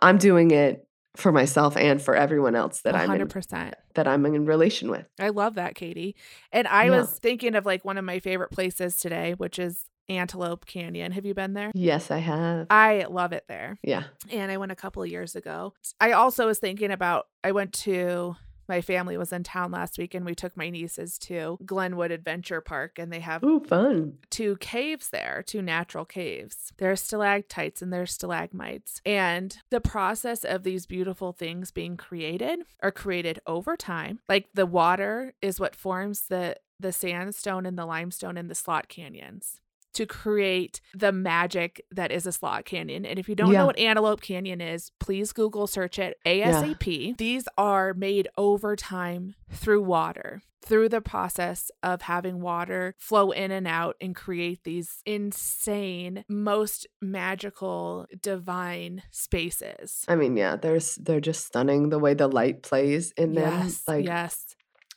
[0.00, 3.72] I'm doing it for myself and for everyone else that I'm in, 100%.
[3.94, 5.06] that I'm in relation with.
[5.20, 6.16] I love that, Katie.
[6.52, 6.98] And I Yeah.
[6.98, 11.12] was thinking of like one of my favorite places today, which is Antelope Canyon.
[11.12, 11.70] Have you been there?
[11.74, 12.66] Yes, I have.
[12.70, 13.78] I love it there.
[13.82, 14.04] Yeah.
[14.30, 15.74] and I went a couple of years ago.
[16.00, 18.36] I also was thinking about I went to
[18.72, 22.62] my family was in town last week and we took my nieces to Glenwood Adventure
[22.62, 24.14] Park and they have Ooh, fun.
[24.30, 26.72] two caves there, two natural caves.
[26.78, 29.02] There are stalactites and there are stalagmites.
[29.04, 34.20] And the process of these beautiful things being created are created over time.
[34.26, 38.88] Like the water is what forms the the sandstone and the limestone in the slot
[38.88, 39.60] canyons
[39.94, 43.04] to create the magic that is a slot canyon.
[43.04, 43.58] And if you don't Yeah.
[43.60, 47.16] know what Antelope Canyon is, please Google search it ASAP.
[47.18, 53.50] These are made over time through water, through the process of having water flow in
[53.50, 60.04] and out and create these insane, most magical, divine spaces.
[60.08, 63.62] I mean, yeah, there's they're just stunning the way the light plays in them.
[63.64, 64.54] yes, Like yes.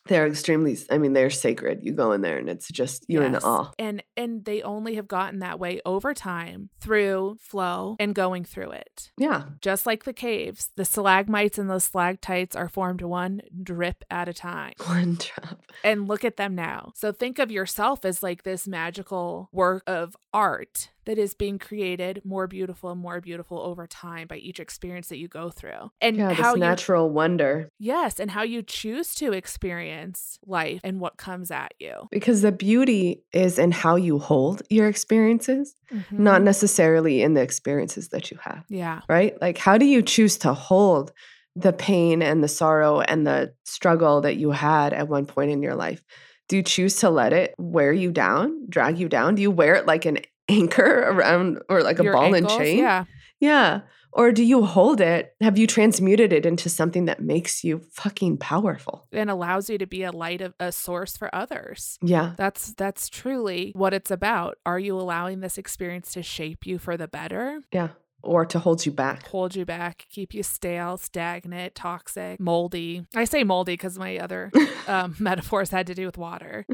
[0.08, 3.36] They're extremely i mean they're sacred you go in there and it's just you're in
[3.38, 8.44] awe And and they only have gotten that way over time through flow and going
[8.46, 9.12] through it.
[9.18, 14.30] yeah Just like the caves, the stalagmites and the stalactites are formed one drip at
[14.30, 14.74] a time.
[14.86, 16.92] one drop And look at them now.
[16.96, 22.22] So think of yourself as like this magical work of art that is being created
[22.26, 25.92] more beautiful and more beautiful over time by each experience that you go through.
[26.02, 31.00] And yeah how you natural wonder Yes, and how you choose to experience life and
[31.00, 32.08] what comes at you.
[32.12, 35.76] because the beauty is in how you hold your experiences
[36.12, 36.44] not Mhm.
[36.46, 39.02] necessarily in the experiences that you have Yeah.
[39.10, 41.12] right like how do you choose to hold
[41.56, 45.62] the pain and the sorrow and the struggle that you had at one point in
[45.64, 46.04] your life
[46.48, 49.76] do you choose to let it wear you down drag you down do you wear
[49.76, 50.18] it like an
[50.50, 53.06] anchor around or like a Your ball ankles, and chain Yeah.
[53.40, 53.82] Yeah.
[54.14, 55.36] Or do you hold it?
[55.42, 59.08] Have you transmuted it into something that makes you fucking powerful?
[59.12, 62.00] And allows you to be a light of a source for others.
[62.02, 62.34] Yeah.
[62.38, 64.58] That's that's truly what it's about.
[64.66, 67.60] Are you allowing this experience to shape you for the better?
[67.74, 67.90] Yeah.
[68.26, 69.28] Or to hold you back.
[69.28, 73.06] hold you back, keep you stale, stagnant, toxic, moldy.
[73.16, 74.52] I say moldy because my other
[74.88, 76.66] um, metaphors had to do with water.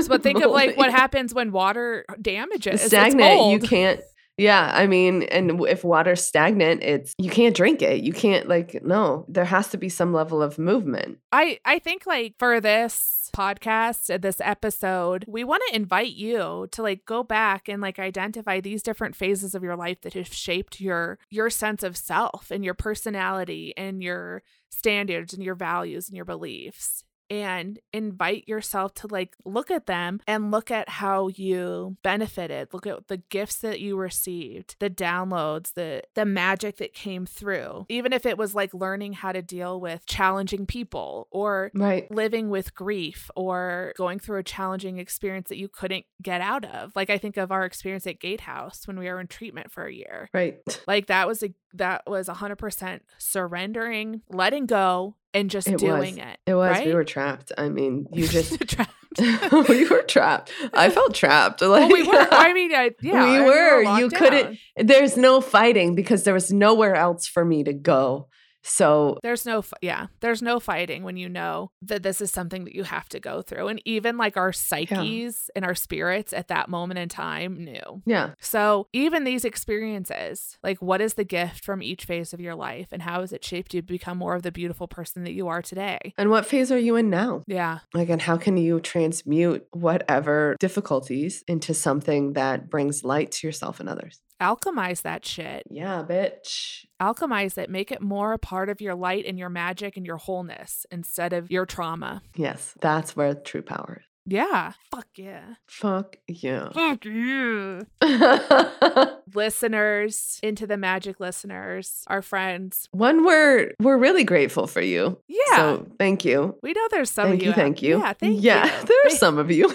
[0.00, 2.74] So, but think of like what happens when water damages.
[2.74, 4.00] It's stagnant you can't
[4.36, 8.82] yeah i mean and if water's stagnant it's you can't drink it you can't like
[8.84, 11.18] no there has to be some level of movement.
[11.32, 16.68] I I think like for this podcast, uh, this episode, we want to invite you
[16.72, 20.32] to like go back and like identify these different phases of your life that have
[20.32, 26.08] shaped your your sense of self and your personality and your standards and your values
[26.08, 31.28] and your beliefs and invite yourself to like look at them and look at how
[31.28, 32.68] you benefited.
[32.72, 37.86] Look at the gifts that you received the downloads the the magic that came through.
[37.88, 42.10] Even if it was like learning how to deal with challenging people or right.
[42.10, 46.94] living with grief or going through a challenging experience that you couldn't get out of.
[46.94, 49.92] Like i think of our experience at gatehouse when we were in treatment for a
[49.92, 50.28] year.
[50.32, 50.60] Right.
[50.86, 56.24] Like that was a that was 100% surrendering letting go and just It doing was.
[56.24, 56.86] it it was right?
[56.86, 58.92] we were trapped i mean you just Trapped.
[59.68, 62.26] we were trapped i felt trapped like well, we were.
[62.30, 63.84] I mean, I, yeah, We I- were.
[63.84, 68.28] locked You couldn't- there's no fighting because there was nowhere else for me to go
[68.64, 72.74] so There's no, yeah, there's no fighting when you know that this is something that
[72.74, 76.68] you have to go through, and even like our psyches and our spirits at that
[76.68, 78.02] moment in time knew.
[78.06, 82.54] yeah So even these experiences, like what is the gift from each phase of your
[82.54, 85.32] life, and how has it shaped you to become more of the beautiful person that
[85.32, 86.14] you are today?
[86.16, 90.56] and what phase are you in now Yeah, Like, and how can you transmute whatever
[90.58, 94.20] difficulties into something that brings light to yourself and others?
[94.40, 95.64] Alchemize that shit.
[95.70, 96.84] Yeah, bitch.
[97.00, 97.70] Alchemize it.
[97.70, 101.32] Make it more a part of your light and your magic and your wholeness instead
[101.32, 102.22] of your trauma.
[102.36, 104.13] Yes, that's where true power is.
[104.26, 104.72] Yeah.
[104.90, 105.54] Fuck yeah.
[105.66, 106.70] Fuck yeah.
[106.72, 107.82] Fuck yeah.
[109.34, 112.88] listeners, into the magic listeners, our friends.
[112.92, 115.18] One word, we're really grateful for you.
[115.28, 115.56] Yeah.
[115.56, 116.56] So thank you.
[116.62, 117.52] we know there's some thank of you.
[117.52, 118.00] Thank you.
[118.00, 118.04] Thank you.
[118.06, 118.70] Yeah, thank yeah, you.
[118.86, 119.72] there are Thank- some of you.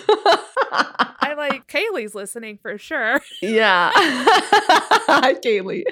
[0.71, 3.21] I like Kaylee's listening for sure.
[3.41, 3.91] yeah.
[3.95, 5.83] Hi, Kaylee.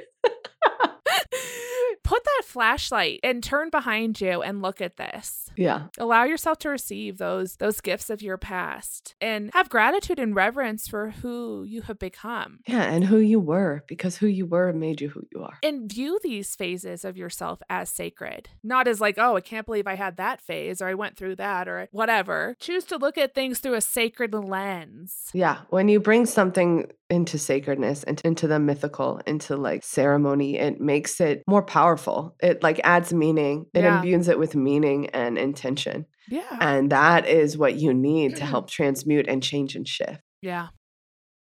[2.08, 5.49] Put that flashlight and turn behind you and look at this.
[5.58, 5.88] Yeah.
[5.97, 10.88] Allow yourself to receive those those gifts of your past and have gratitude and reverence
[10.88, 12.60] for who you have become.
[12.66, 12.84] Yeah.
[12.84, 15.58] And who you were, because who you were made you who you are.
[15.62, 19.86] And view these phases of yourself as sacred, not as like, oh, I can't believe
[19.86, 22.55] I had that phase or I went through that or whatever.
[22.58, 25.30] Choose to look at things through a sacred lens.
[25.34, 25.58] Yeah.
[25.72, 31.20] When you bring something into sacredness and into the mythical, into like ceremony, it makes
[31.22, 32.36] it more powerful.
[32.41, 33.97] It like adds meaning, it Yeah.
[33.97, 36.05] imbues it with meaning and intention.
[36.30, 36.58] Yeah.
[36.60, 38.49] And that is what you need to mm-hmm.
[38.49, 40.22] help transmute and change and shift.
[40.41, 40.68] Yeah,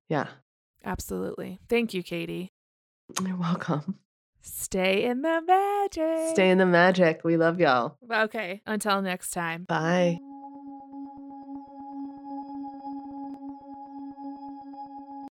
[0.08, 0.28] Yeah.
[0.84, 1.58] absolutely.
[1.68, 2.52] Thank you, Katie.
[3.24, 3.98] You're welcome.
[4.42, 6.30] Stay in the magic.
[6.30, 7.22] Stay in the magic.
[7.24, 7.98] We love y'all.
[8.12, 9.64] Okay, until next time.
[9.64, 10.18] Bye.